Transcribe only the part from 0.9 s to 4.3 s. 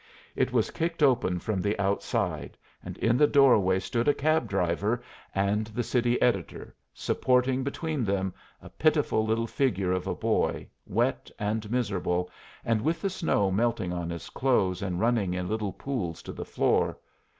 open from the outside, and in the doorway stood a